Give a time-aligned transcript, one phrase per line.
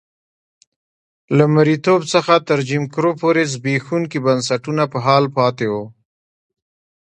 [1.37, 5.85] له مریتوب څخه تر جیم کرو پورې زبېښونکي بنسټونه په حال پاتې وو.